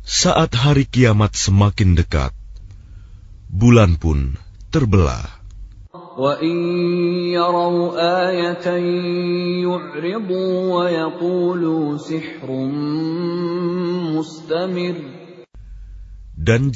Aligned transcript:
Saat 0.07 0.51
hari 0.55 0.87
kiamat 0.87 1.35
semakin 1.35 1.99
dekat, 1.99 2.31
bulan 3.51 3.99
pun 3.99 4.39
terbelah. 4.71 5.40
Dan 6.21 6.37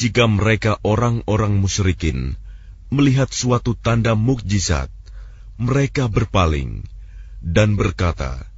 jika 0.00 0.24
mereka 0.32 0.80
orang-orang 0.80 1.60
musyrikin 1.60 2.40
melihat 2.88 3.28
suatu 3.28 3.76
tanda 3.76 4.16
mukjizat, 4.16 4.88
mereka 5.60 6.08
berpaling 6.08 6.88
dan 7.44 7.76
berkata, 7.76 8.48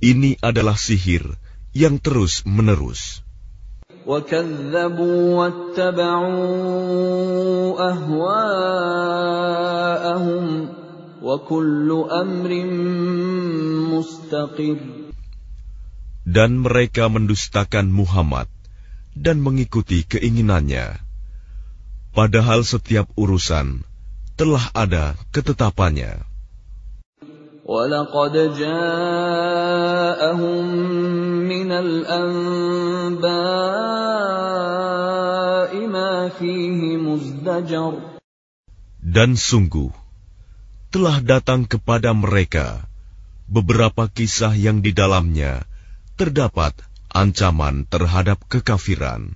"Ini 0.00 0.40
adalah 0.40 0.80
sihir 0.80 1.36
yang 1.76 2.00
terus-menerus." 2.00 3.27
Dan 16.23 16.51
mereka 16.59 17.03
mendustakan 17.11 17.87
Muhammad 17.91 18.47
dan 19.15 19.37
mengikuti 19.39 20.03
keinginannya. 20.03 20.99
Padahal 22.13 22.61
setiap 22.67 23.07
urusan 23.15 23.87
telah 24.35 24.67
ada 24.75 25.15
ketetapannya. 25.31 26.33
ولقد 27.63 28.35
جاءهم 28.59 30.27
dan 39.00 39.30
sungguh, 39.40 39.90
telah 40.92 41.18
datang 41.24 41.64
kepada 41.64 42.12
mereka 42.12 42.84
beberapa 43.48 44.04
kisah 44.12 44.52
yang 44.52 44.84
di 44.84 44.92
dalamnya 44.92 45.64
terdapat 46.20 46.76
ancaman 47.08 47.88
terhadap 47.88 48.44
kekafiran. 48.48 49.32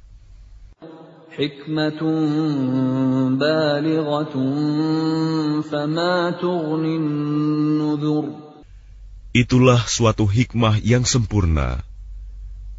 Itulah 9.33 9.81
suatu 9.89 10.25
hikmah 10.29 10.77
yang 10.85 11.09
sempurna 11.09 11.81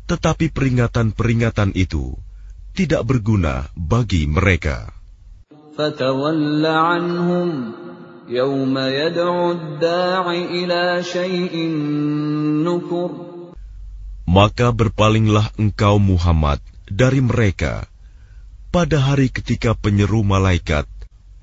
tetapi 0.10 0.52
peringatan-peringatan 0.52 1.72
itu 1.78 2.18
tidak 2.74 3.06
berguna 3.06 3.70
bagi 3.78 4.26
mereka. 4.26 4.90
Maka 14.24 14.68
berpalinglah 14.74 15.48
engkau 15.60 15.96
Muhammad 16.02 16.60
dari 16.90 17.22
mereka 17.22 17.86
pada 18.74 18.98
hari 18.98 19.30
ketika 19.30 19.78
penyeru 19.78 20.26
malaikat 20.26 20.90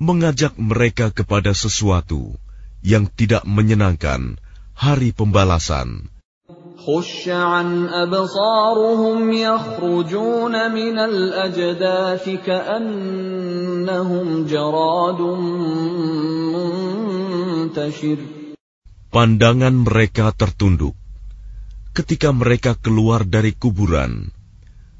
mengajak 0.03 0.51
mereka 0.59 1.15
kepada 1.15 1.55
sesuatu 1.55 2.35
yang 2.83 3.07
tidak 3.07 3.47
menyenangkan 3.47 4.35
hari 4.75 5.15
pembalasan. 5.15 6.10
خش 6.80 7.28
عن 7.28 7.88
أبصارهم 7.88 9.32
يخرجون 9.32 10.54
من 10.72 10.98
الأجداث 10.98 12.28
كأنهم 12.46 14.26
جراد 14.44 15.20
منتشر 16.54 18.18
Pandangan 19.06 19.72
mereka 19.88 20.28
tertunduk 20.36 20.92
ketika 21.96 22.28
mereka 22.36 22.76
keluar 22.76 23.24
dari 23.24 23.56
kuburan, 23.56 24.28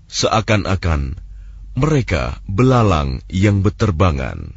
seakan-akan 0.08 1.20
mereka 1.76 2.40
belalang 2.48 3.20
yang 3.28 3.60
beterbangan. 3.60 4.56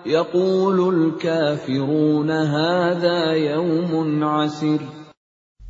مهطعين 0.00 0.06
إلى 0.06 0.20
الداع 0.20 0.36
يقول 0.36 0.78
الكافرون 0.94 2.30
هذا 2.30 3.32
يوم 3.32 4.24
عسر 4.24 4.80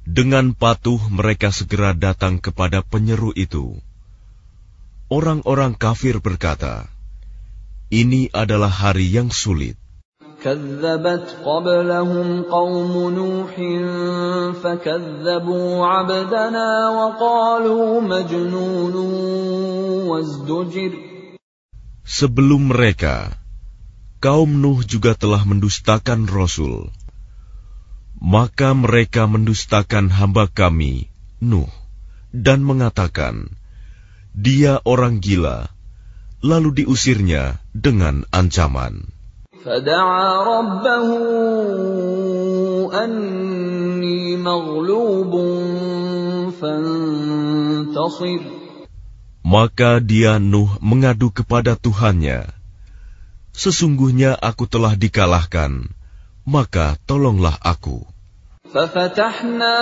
Dengan 0.07 0.55
patuh 0.55 1.03
mereka 1.11 1.51
segera 1.51 1.91
datang 1.91 2.39
kepada 2.39 2.79
penyeru 2.79 3.35
itu. 3.35 3.75
Orang-orang 5.11 5.75
kafir 5.75 6.23
berkata, 6.23 6.87
"Ini 7.91 8.31
adalah 8.31 8.71
hari 8.71 9.11
yang 9.11 9.35
sulit." 9.35 9.75
كذبت 10.37 11.43
قبلهم 11.45 12.43
قوم 12.43 12.95
نوح 13.11 13.55
فكذبوا 14.63 15.87
عبدنا 15.87 16.89
وقالوا 16.89 18.01
مجنون 18.01 18.95
وازدجر 20.07 20.93
Sebelum 22.07 22.71
mereka, 22.71 23.35
kaum 24.22 24.62
Nuh 24.62 24.86
juga 24.86 25.18
telah 25.18 25.42
mendustakan 25.42 26.30
Rasul. 26.30 26.94
Maka 28.22 28.78
mereka 28.78 29.26
mendustakan 29.26 30.14
hamba 30.14 30.46
kami, 30.46 31.10
Nuh, 31.42 31.74
dan 32.30 32.62
mengatakan, 32.62 33.50
Dia 34.38 34.78
orang 34.86 35.26
gila, 35.26 35.74
lalu 36.46 36.86
diusirnya 36.86 37.58
dengan 37.74 38.22
ancaman. 38.30 39.10
Maka 49.42 49.92
dia 49.98 50.38
Nuh 50.38 50.70
mengadu 50.78 51.34
kepada 51.34 51.74
Tuhannya, 51.74 52.61
Sesungguhnya 53.57 54.37
aku 54.37 54.69
telah 54.69 54.93
dikalahkan, 54.95 55.89
maka 56.45 57.01
tolonglah 57.09 57.57
aku. 57.65 58.05
ففتحنا 58.67 59.79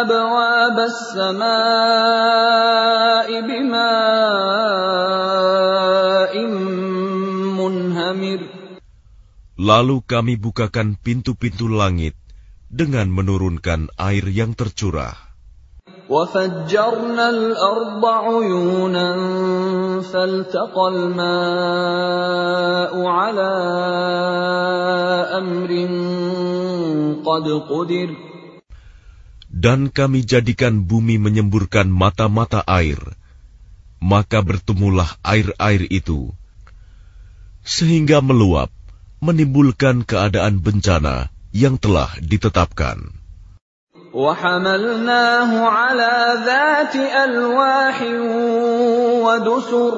أبواب 0.00 0.78
السماء 0.80 1.48
بماء 3.44 3.94
منهمر 7.58 8.40
Lalu 9.58 10.06
kami 10.06 10.38
bukakan 10.38 10.94
pintu-pintu 10.94 11.66
langit 11.66 12.14
dengan 12.70 13.10
menurunkan 13.10 13.90
air 13.98 14.22
yang 14.30 14.54
tercurah. 14.54 15.18
وفجرنا 16.12 17.26
الأرض 17.30 18.02
عيونا 18.04 19.08
فالتقى 20.00 20.84
الماء 20.88 22.92
على 23.04 23.52
أمر 25.36 25.70
قد 27.28 27.46
قدر 27.68 28.10
Dan 29.58 29.90
kami 29.90 30.22
jadikan 30.22 30.86
bumi 30.86 31.18
menyemburkan 31.18 31.90
mata-mata 31.90 32.62
air, 32.62 33.02
maka 33.98 34.38
bertemulah 34.38 35.18
air-air 35.26 35.82
itu, 35.90 36.30
sehingga 37.66 38.22
meluap, 38.22 38.70
menimbulkan 39.18 40.06
keadaan 40.06 40.62
bencana 40.62 41.34
yang 41.50 41.74
telah 41.74 42.06
ditetapkan. 42.22 43.18
وحملناه 44.14 45.50
على 45.68 46.14
ذات 46.46 46.94
ألواح 46.96 48.02
ودسر 49.24 49.94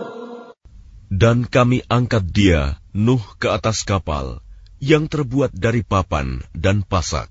Dan 1.11 1.43
kami 1.44 1.82
angkat 1.91 2.23
dia, 2.31 2.79
Nuh, 2.94 3.20
ke 3.43 3.50
atas 3.50 3.82
kapal, 3.82 4.41
yang 4.79 5.11
terbuat 5.11 5.50
dari 5.52 5.82
papan 5.82 6.41
dan 6.55 6.87
pasak, 6.87 7.29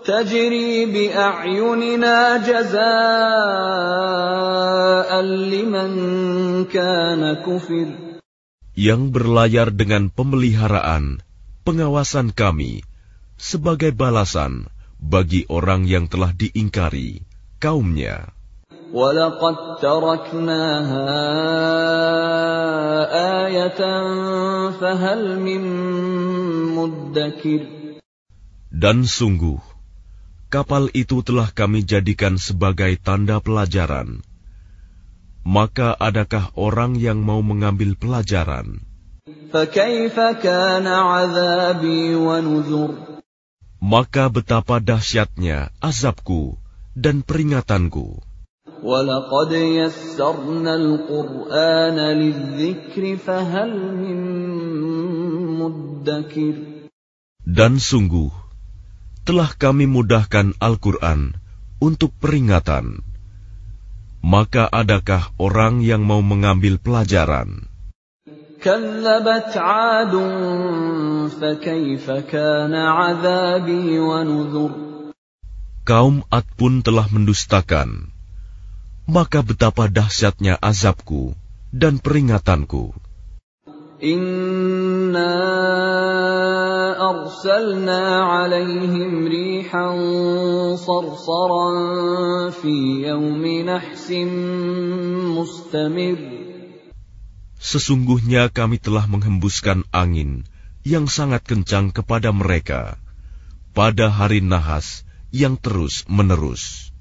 تجري 0.00 0.88
بأعيننا 0.88 2.16
جزاء 2.48 2.80
لمن 5.20 5.92
كان 6.72 7.22
كفر 7.44 7.88
yang 8.72 9.12
berlayar 9.12 9.68
dengan 9.68 10.08
pemeliharaan 10.08 11.20
pengawasan 11.68 12.32
kami 12.32 12.80
sebagai 13.36 13.92
balasan 13.92 14.72
bagi 15.04 15.48
orang 15.48 15.88
yang 15.88 16.06
telah 16.06 16.30
diingkari 16.36 17.24
kaumnya. 17.56 18.32
ولقد 18.90 19.78
تركناها 19.78 21.06
آية 23.46 23.80
فهل 24.82 25.22
من 25.38 25.62
مدكر 26.74 27.62
Dan 28.70 29.04
sungguh, 29.04 29.62
kapal 30.50 30.90
itu 30.90 31.22
telah 31.22 31.50
kami 31.54 31.86
jadikan 31.86 32.38
sebagai 32.38 32.98
tanda 32.98 33.38
pelajaran. 33.38 34.22
Maka 35.46 35.94
adakah 35.94 36.50
orang 36.58 36.98
yang 36.98 37.22
mau 37.22 37.42
mengambil 37.46 37.94
pelajaran? 37.94 38.82
فكيف 39.50 40.20
كان 40.42 40.86
عذابي 40.86 42.14
ونذر 42.14 43.13
Maka 43.84 44.28
betapa 44.28 44.76
dahsyatnya 44.76 45.72
azabku 45.80 46.60
dan 46.92 47.24
peringatanku. 47.24 48.20
ولقد 48.80 49.52
يسرنا 49.52 50.72
القرآن 50.74 51.98
للذكر 52.00 53.04
فهل 53.16 53.70
من 53.92 54.18
مدكر 55.60 56.54
Dan 57.44 57.80
sungguh, 57.80 58.30
telah 59.24 59.52
kami 59.52 59.84
mudahkan 59.84 60.56
Al-Quran 60.60 61.36
untuk 61.80 62.12
peringatan. 62.20 63.04
Maka 64.20 64.68
adakah 64.68 65.32
orang 65.40 65.80
yang 65.80 66.04
mau 66.04 66.20
mengambil 66.20 66.76
pelajaran? 66.76 67.68
كذبت 68.64 69.52
عاد 69.56 70.14
فكيف 71.40 72.10
كان 72.10 72.74
عذابي 72.74 73.98
ونذر 73.98 74.72
Kaum 75.80 76.22
Ad 76.30 76.46
pun 76.54 76.86
telah 76.86 77.08
mendustakan. 77.10 78.14
Maka 79.10 79.42
betapa 79.42 79.90
dahsyatnya 79.90 80.54
azabku 80.60 81.34
dan 81.74 81.98
peringatanku. 81.98 82.94
إنا 84.00 85.36
أرسلنا 87.10 88.24
عليهم 88.24 89.26
ريحا 89.28 89.88
صرصرا 90.76 91.68
في 92.50 93.04
يوم 93.04 93.44
نحس 93.44 94.10
مستمر 95.36 96.43
Sesungguhnya 97.59 98.51
kami 98.51 98.77
telah 98.77 99.07
menghembuskan 99.07 99.87
angin 99.95 100.43
yang 100.85 101.09
sangat 101.09 101.41
kencang 101.47 101.89
kepada 101.89 102.29
mereka 102.29 103.01
pada 103.75 104.07
hari 104.07 104.39
nahas 104.39 105.03
yang 105.35 105.59
terus 105.59 106.07
menerus. 106.07 106.95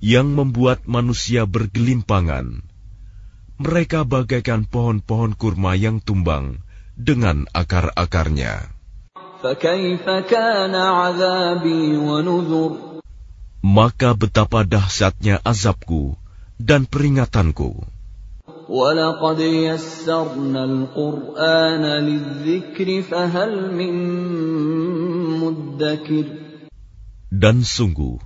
Yang 0.00 0.28
membuat 0.32 0.78
manusia 0.88 1.42
bergelimpangan. 1.44 2.46
Mereka 3.56 4.04
bagaikan 4.04 4.66
pohon-pohon 4.66 5.32
kurma 5.38 5.78
yang 5.78 6.02
tumbang 6.02 6.60
dengan 6.96 7.46
akar-akarnya. 7.54 8.75
Maka 13.62 14.08
betapa 14.14 14.66
dahsyatnya 14.66 15.42
azabku 15.46 16.18
dan 16.58 16.86
peringatanku. 16.86 17.84
Dan 27.30 27.56
sungguh, 27.62 28.16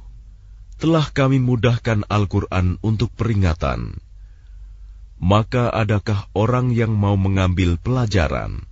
telah 0.81 1.07
kami 1.13 1.39
mudahkan 1.45 2.09
Al-Quran 2.09 2.81
untuk 2.81 3.13
peringatan. 3.13 4.01
Maka 5.21 5.69
adakah 5.69 6.33
orang 6.33 6.73
yang 6.73 6.97
mau 6.97 7.21
mengambil 7.21 7.77
pelajaran? 7.77 8.70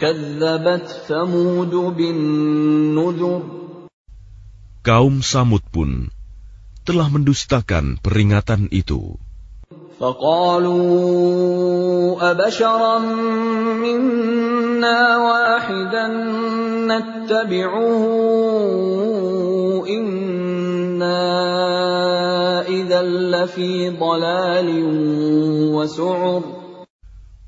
كذبت 0.00 0.86
ثمود 1.06 1.74
بالنذر 1.96 3.42
Kaum 4.80 5.20
Samud 5.20 5.60
pun 5.68 6.08
telah 6.88 7.12
mendustakan 7.12 8.00
peringatan 8.00 8.72
itu. 8.72 9.20
فقالوا 10.00 10.80
أبشرا 12.16 12.98
منا 13.84 15.00
واحدا 15.16 16.06
نتبعه 16.88 17.92
إنا 19.84 21.20
إذا 22.64 23.02
لفي 23.04 23.90
ضلال 24.00 24.68
وسعر 25.76 26.42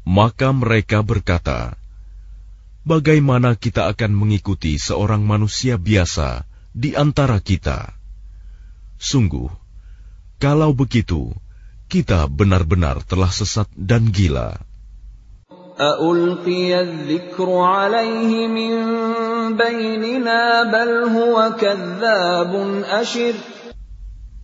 Maka 0.05 0.52
mereka 0.52 1.00
berkata, 1.00 1.73
bagaimana 2.88 3.60
kita 3.60 3.92
akan 3.92 4.16
mengikuti 4.16 4.80
seorang 4.80 5.28
manusia 5.28 5.75
biasa 5.75 6.48
di 6.72 6.95
antara 6.95 7.44
kita? 7.44 7.92
Sungguh, 8.95 9.51
kalau 10.39 10.72
begitu, 10.72 11.36
kita 11.92 12.31
benar-benar 12.31 13.04
telah 13.04 13.30
sesat 13.30 13.68
dan 13.75 14.07
gila. 14.10 14.63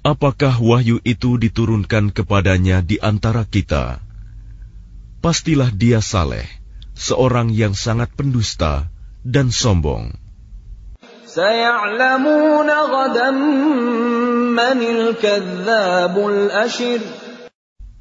Apakah 0.03 0.53
wahyu 0.61 1.01
itu 1.01 1.41
diturunkan 1.41 2.13
kepadanya 2.13 2.85
di 2.85 3.01
antara 3.01 3.47
kita? 3.49 3.97
Pastilah 5.23 5.73
dia 5.73 6.03
saleh 6.03 6.62
seorang 6.93 7.49
yang 7.53 7.73
sangat 7.77 8.13
pendusta 8.13 8.89
dan 9.25 9.49
sombong. 9.49 10.13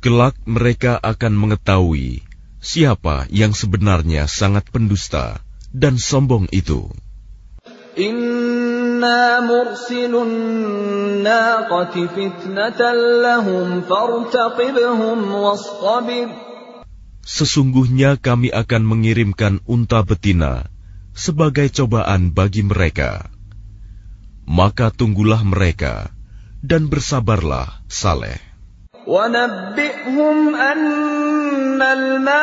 Kelak 0.02 0.36
mereka 0.44 0.92
akan 1.00 1.32
mengetahui 1.32 2.20
siapa 2.62 3.24
yang 3.32 3.56
sebenarnya 3.56 4.28
sangat 4.28 4.68
pendusta 4.68 5.40
dan 5.72 5.96
sombong 5.96 6.46
itu. 6.52 6.92
Inna 7.96 9.40
mursilun 9.44 10.32
naqati 11.24 12.08
fitnatan 12.12 13.84
fartaqibhum 13.84 15.18
Sesungguhnya 17.27 18.15
kami 18.15 18.55
akan 18.55 18.87
mengirimkan 18.87 19.59
unta 19.67 19.99
betina 20.07 20.71
sebagai 21.11 21.67
cobaan 21.67 22.31
bagi 22.31 22.63
mereka. 22.63 23.27
Maka 24.47 24.95
tunggulah 24.95 25.43
mereka 25.43 26.07
dan 26.63 26.87
bersabarlah 26.87 27.83
saleh. 27.91 28.39
ونبئهم 29.07 30.55
أن 30.55 31.79
الماء 31.79 32.35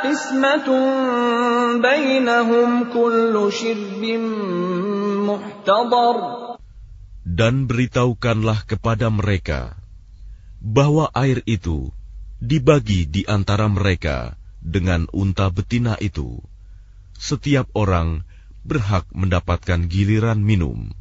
قسمة 0.00 0.68
بينهم 1.84 2.68
كل 2.88 3.34
شرب 3.52 4.02
محتضر 5.28 6.16
Dan 7.22 7.64
beritahukanlah 7.68 8.64
kepada 8.68 9.12
mereka 9.12 9.76
bahwa 10.60 11.12
air 11.12 11.40
itu 11.44 11.92
dibagi 12.37 13.09
di 13.09 13.25
antara 13.25 13.65
mereka 13.65 14.37
dengan 14.61 15.09
unta 15.09 15.49
betina 15.49 15.97
itu. 15.97 16.37
Setiap 17.17 17.65
orang 17.73 18.21
berhak 18.61 19.09
mendapatkan 19.09 19.89
giliran 19.89 20.37
minum. 20.37 20.93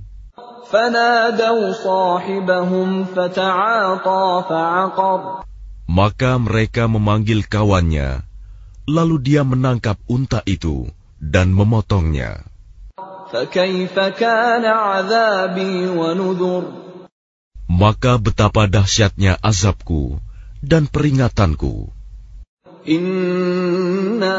Maka 5.87 6.33
mereka 6.43 6.85
memanggil 6.91 7.41
kawannya, 7.47 8.27
lalu 8.89 9.17
dia 9.23 9.43
menangkap 9.47 10.01
unta 10.09 10.41
itu 10.49 10.89
dan 11.23 11.53
memotongnya. 11.53 12.43
Maka 17.67 18.13
betapa 18.23 18.63
dahsyatnya 18.71 19.33
azabku 19.43 20.19
dan 20.67 20.91
peringatanku. 20.91 21.95
Inna 22.87 24.39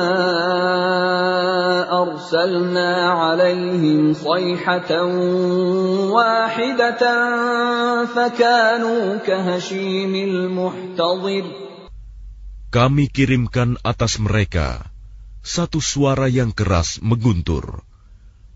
arsalna 1.88 2.92
alaihim 3.32 4.12
sayhatan 4.12 5.08
wahidatan. 6.12 7.48
Kami 12.68 13.06
kirimkan 13.08 13.80
atas 13.84 14.20
mereka 14.20 14.92
satu 15.44 15.80
suara 15.80 16.28
yang 16.28 16.52
keras 16.52 17.00
mengguntur. 17.00 17.84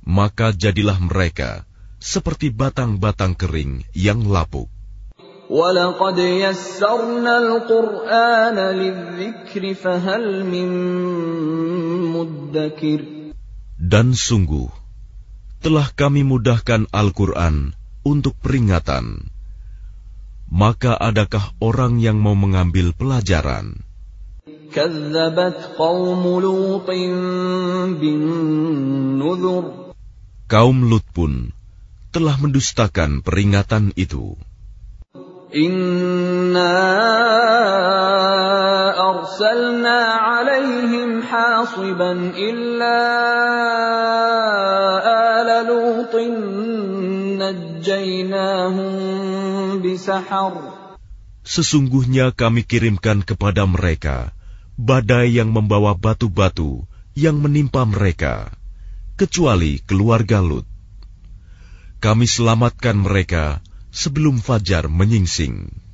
Maka 0.04 0.52
jadilah 0.52 1.00
mereka 1.00 1.64
seperti 2.02 2.52
batang-batang 2.52 3.38
kering 3.38 3.88
yang 3.96 4.28
lapuk. 4.28 4.68
ولقد 5.51 6.19
يسرنا 6.19 7.35
القرآن 7.39 8.59
للذكر 8.59 9.75
فهل 9.75 10.45
من 10.47 10.69
مدكر 12.11 13.01
Dan 13.77 14.17
sungguh, 14.17 14.73
telah 15.61 15.93
kami 15.93 16.25
mudahkan 16.25 16.89
Al-Quran 16.91 17.77
untuk 18.03 18.35
peringatan. 18.41 19.31
Maka 20.49 20.97
adakah 20.97 21.53
orang 21.63 22.01
yang 22.01 22.19
mau 22.19 22.35
mengambil 22.35 22.97
pelajaran? 22.97 23.87
كذبت 24.77 25.79
قوم 25.79 26.23
لوط 26.41 26.89
بالنذر 28.01 29.65
Kaum 30.47 30.87
Lut 30.87 31.03
pun 31.11 31.51
telah 32.15 32.39
mendustakan 32.39 33.19
peringatan 33.19 33.91
itu. 33.99 34.39
Inna 35.52 36.80
arsalna 38.96 40.00
alaihim 40.40 41.20
hasiban 41.20 42.32
illa 42.40 43.00
ala 45.04 45.68
lutin 45.68 46.40
najjainahum 47.36 48.96
bisahar. 49.84 50.56
Sesungguhnya 51.44 52.32
kami 52.32 52.64
kirimkan 52.64 53.20
kepada 53.20 53.68
mereka 53.68 54.32
badai 54.80 55.36
yang 55.36 55.52
membawa 55.52 56.00
batu-batu 56.00 56.88
yang 57.12 57.44
menimpa 57.44 57.84
mereka, 57.84 58.56
kecuali 59.20 59.84
keluarga 59.84 60.40
Lut. 60.40 60.64
Kami 62.00 62.24
selamatkan 62.24 63.04
mereka 63.04 63.60
sebelum 63.91 64.39
fajar 64.43 64.87
menyingsing. 64.91 65.87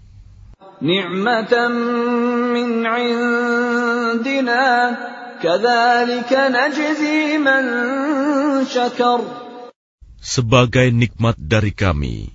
نعمة 0.82 1.54
من 2.50 2.86
عندنا 2.86 4.64
كذلك 5.42 6.30
نجزي 6.32 7.38
من 7.38 7.64
شكر 8.66 9.20
Sebagai 10.22 10.86
nikmat 10.94 11.34
dari 11.34 11.74
kami, 11.74 12.30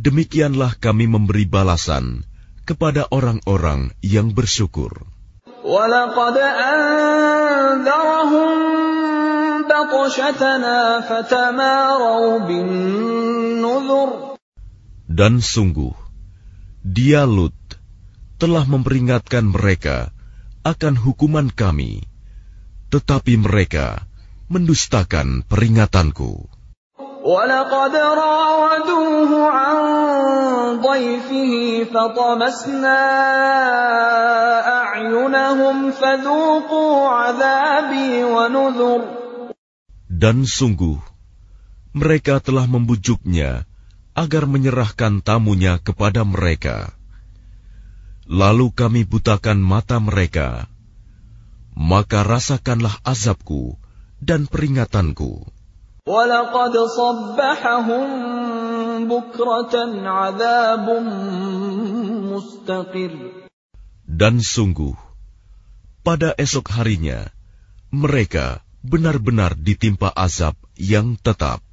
demikianlah 0.00 0.80
kami 0.80 1.04
memberi 1.04 1.44
balasan 1.44 2.24
kepada 2.64 3.04
orang-orang 3.12 3.92
yang 4.00 4.32
bersyukur. 4.32 5.04
ولقد 5.66 6.36
أنذرهم 6.72 8.56
بطشتنا 9.68 11.00
فتماروا 11.00 12.38
بالنذر 12.38 14.29
Dan 15.10 15.38
sungguh, 15.38 15.94
dia 16.82 17.22
Lut 17.26 17.54
telah 18.36 18.66
memperingatkan 18.66 19.46
mereka 19.48 20.10
akan 20.66 20.98
hukuman 20.98 21.48
kami, 21.50 22.02
tetapi 22.90 23.38
mereka 23.38 24.02
mendustakan 24.50 25.46
peringatanku. 25.46 26.50
ولقد 27.26 27.94
راودوه 27.96 29.30
عن 29.50 29.76
ضيفه 30.78 31.52
فطمسنا 31.90 33.02
أعينهم 34.62 35.90
فذوقوا 35.90 37.08
عذابي 37.08 38.24
ونذر 38.24 39.00
Dan 40.06 40.46
sungguh, 40.46 41.02
mereka 41.92 42.38
telah 42.38 42.70
membujuknya 42.70 43.66
agar 44.21 44.45
menyerahkan 44.45 45.25
tamunya 45.25 45.81
kepada 45.81 46.21
mereka. 46.21 46.93
Lalu 48.29 48.69
kami 48.69 49.01
butakan 49.03 49.57
mata 49.57 49.97
mereka, 49.97 50.69
maka 51.73 52.21
rasakanlah 52.21 53.01
azabku 53.01 53.81
dan 54.21 54.45
peringatanku. 54.45 55.49
Dan 64.11 64.33
sungguh, 64.41 64.95
pada 66.05 66.29
esok 66.37 66.65
harinya, 66.73 67.19
mereka 67.89 68.61
benar-benar 68.81 69.57
ditimpa 69.57 70.09
azab 70.13 70.57
yang 70.77 71.17
tetap. 71.17 71.70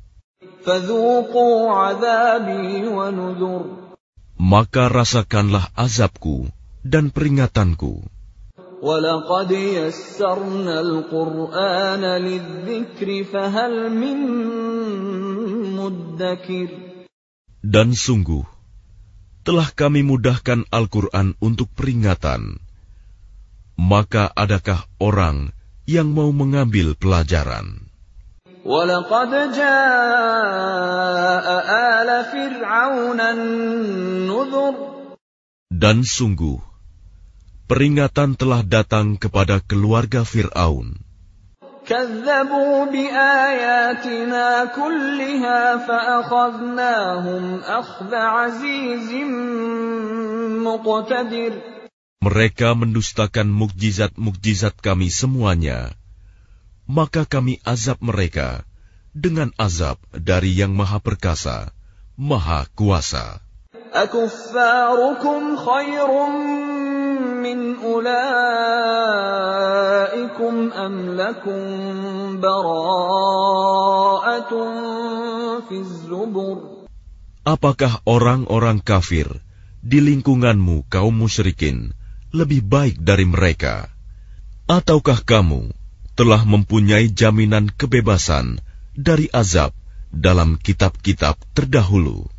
Maka 4.39 4.85
rasakanlah 4.87 5.67
azabku 5.75 6.47
dan 6.87 7.11
peringatanku. 7.11 8.07
Dan 17.59 17.89
sungguh, 17.91 18.45
telah 19.43 19.69
kami 19.75 20.07
mudahkan 20.07 20.63
Al-Quran 20.71 21.35
untuk 21.43 21.69
peringatan. 21.75 22.63
Maka 23.75 24.31
adakah 24.31 24.87
orang 25.03 25.51
yang 25.91 26.15
mau 26.15 26.31
mengambil 26.31 26.95
pelajaran? 26.95 27.88
ولقد 28.66 29.32
جاء 29.52 31.48
آل 32.00 32.10
فرعون 32.32 33.20
النذر 33.20 34.74
Dan 35.74 36.08
sungguh, 36.08 36.64
peringatan 37.68 38.40
telah 38.40 38.64
datang 38.64 39.20
kepada 39.20 39.60
keluarga 39.60 40.24
Fir'aun. 40.24 41.04
كذبوا 41.84 42.86
بآياتنا 42.96 44.48
كلها 44.72 45.78
فأخذناهم 45.84 47.44
أخذ 47.60 48.12
عزيز 48.16 49.10
مقتدر 50.64 51.54
Mereka 52.24 52.72
mendustakan 52.80 53.52
mukjizat-mukjizat 53.52 54.80
kami 54.80 55.12
semuanya. 55.12 55.92
Maka 56.88 57.24
kami 57.24 57.64
azab 57.64 58.04
mereka 58.04 58.68
dengan 59.16 59.56
azab 59.56 59.96
dari 60.12 60.52
yang 60.58 60.76
maha 60.76 61.00
perkasa, 61.00 61.72
maha 62.20 62.68
kuasa. 62.76 63.40
أكفاركم 63.94 65.42
خير 65.58 66.10
من 67.46 67.76
أولئكم 67.78 68.14
أم 70.74 70.96
لكم 71.14 71.62
براءة 72.42 74.52
في 75.70 75.78
الزبر 75.78 76.58
Apakah 77.44 78.00
orang-orang 78.08 78.80
kafir 78.80 79.28
di 79.84 80.00
lingkunganmu 80.00 80.88
kaum 80.88 81.12
musyrikin 81.12 81.92
lebih 82.32 82.64
baik 82.64 83.04
dari 83.04 83.28
mereka? 83.28 83.92
Ataukah 84.64 85.20
kamu 85.22 85.77
telah 86.18 86.46
mempunyai 86.46 87.10
jaminan 87.10 87.74
kebebasan 87.74 88.62
dari 88.94 89.30
azab 89.34 89.74
dalam 90.14 90.62
kitab-kitab 90.62 91.38
terdahulu? 91.58 92.30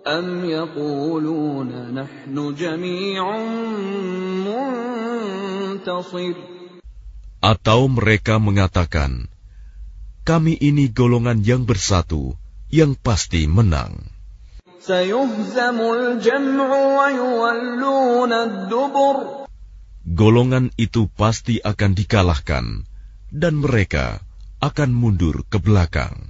أم 0.00 0.44
يقولون 0.44 1.92
نحن 1.92 2.54
جميع 2.56 3.24
منتصر 4.48 6.34
Atau 7.40 7.88
mereka 7.88 8.36
mengatakan, 8.36 9.28
kami 10.28 10.52
ini 10.60 10.92
golongan 10.92 11.40
yang 11.40 11.64
bersatu, 11.64 12.36
yang 12.68 12.92
pasti 12.96 13.48
menang. 13.48 13.96
سيهزم 14.80 15.78
الجمع 15.80 16.68
ويولون 16.98 18.32
الدبر 18.32 19.16
golongan 20.05 20.69
itu 20.77 21.09
pasti 21.09 21.57
akan 21.65 21.97
dikalahkan 21.97 22.85
dan 23.33 23.53
mereka 23.57 24.21
akan 24.61 24.93
mundur 24.93 25.41
ke 25.49 25.57
belakang. 25.57 26.29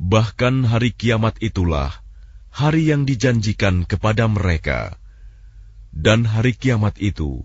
Bahkan 0.00 0.54
hari 0.68 0.90
kiamat 0.96 1.34
itulah 1.40 1.90
hari 2.50 2.82
yang 2.88 3.04
dijanjikan 3.04 3.84
kepada 3.88 4.28
mereka. 4.28 4.96
Dan 5.90 6.22
hari 6.28 6.54
kiamat 6.54 7.00
itu 7.00 7.42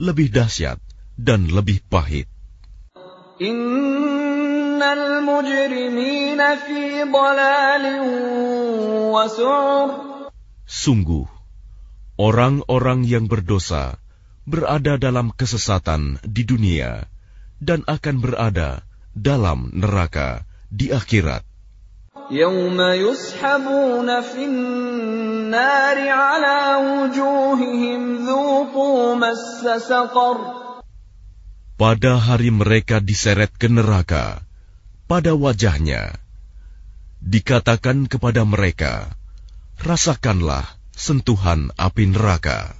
lebih 0.00 0.32
dahsyat 0.32 0.80
dan 1.18 1.50
lebih 1.50 1.84
pahit. 1.90 2.30
In 3.42 3.91
Sungguh, 10.66 11.26
orang-orang 12.18 13.06
yang 13.06 13.30
berdosa 13.30 14.02
berada 14.42 14.98
dalam 14.98 15.30
kesesatan 15.30 16.18
di 16.26 16.42
dunia 16.42 17.06
dan 17.62 17.86
akan 17.86 18.16
berada 18.18 18.82
dalam 19.14 19.70
neraka 19.70 20.42
di 20.66 20.90
akhirat. 20.90 21.46
Pada 31.82 32.12
hari 32.18 32.50
mereka 32.50 32.96
diseret 33.02 33.52
ke 33.58 33.66
neraka, 33.66 34.42
pada 35.12 35.36
wajahnya, 35.36 36.16
dikatakan 37.20 38.08
kepada 38.08 38.48
mereka, 38.48 39.12
rasakanlah 39.76 40.64
sentuhan 40.96 41.68
api 41.76 42.08
neraka. 42.08 42.72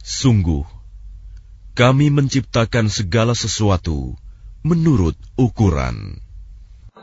Sungguh, 0.00 0.64
kami 1.76 2.06
menciptakan 2.08 2.88
segala 2.88 3.36
sesuatu 3.36 4.16
menurut 4.64 5.20
ukuran. 5.36 6.24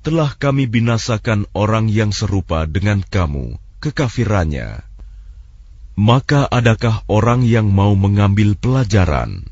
telah 0.00 0.32
kami 0.36 0.64
binasakan 0.64 1.44
orang 1.52 1.92
yang 1.92 2.12
serupa 2.12 2.64
dengan 2.64 3.04
kamu, 3.04 3.60
kekafirannya. 3.84 4.80
Maka 6.00 6.48
adakah 6.48 7.04
orang 7.12 7.44
yang 7.44 7.68
mau 7.68 7.92
mengambil 7.92 8.56
pelajaran? 8.56 9.44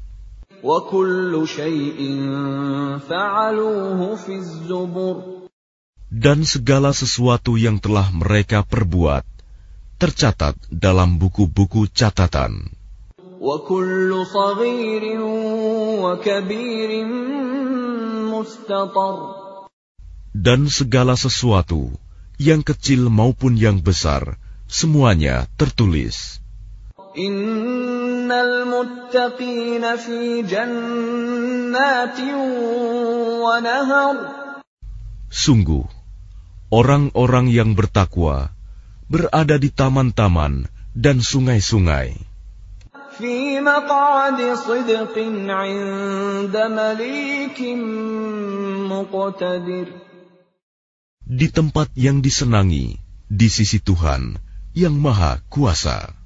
dan 6.09 6.39
segala 6.49 6.91
sesuatu 6.97 7.61
yang 7.61 7.77
telah 7.77 8.09
mereka 8.11 8.65
perbuat 8.65 9.29
tercatat 10.01 10.57
dalam 10.73 11.21
buku-buku 11.21 11.91
catatan. 11.93 12.73
Dan 20.39 20.71
segala 20.71 21.19
sesuatu 21.19 21.91
yang 22.39 22.63
kecil 22.63 23.11
maupun 23.11 23.59
yang 23.59 23.83
besar, 23.83 24.39
semuanya 24.71 25.51
tertulis. 25.59 26.39
Innal 27.19 28.71
muttaqina 28.71 29.99
fi 29.99 30.47
jannatin 30.47 32.39
wa 33.43 33.59
nahar. 33.59 34.17
Sungguh, 35.27 35.83
orang-orang 36.71 37.51
yang 37.51 37.75
bertakwa 37.75 38.55
berada 39.11 39.59
di 39.59 39.75
taman-taman 39.75 40.71
dan 40.95 41.19
sungai-sungai. 41.19 42.15
Di 51.29 51.53
tempat 51.53 51.93
yang 51.93 52.25
disenangi, 52.25 52.97
di 53.29 53.49
sisi 53.53 53.85
Tuhan 53.85 54.41
yang 54.73 54.97
Maha 54.97 55.45
Kuasa. 55.53 56.18